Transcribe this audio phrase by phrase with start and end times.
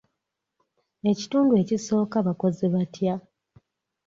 [1.11, 3.15] Ekitundu ekisooka bakoze batya?